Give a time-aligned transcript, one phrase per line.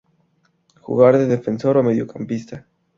[0.81, 2.65] Juega de Defensor o mediocampista.